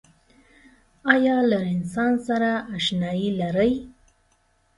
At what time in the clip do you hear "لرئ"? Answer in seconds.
3.39-3.71